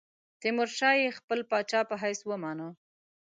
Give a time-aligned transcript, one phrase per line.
[0.41, 2.67] تیمورشاه یې خپل پاچا په حیث ومانه.